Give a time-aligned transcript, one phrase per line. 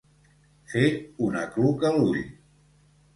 [0.71, 0.85] Fer
[1.27, 2.17] un acluca l'ull.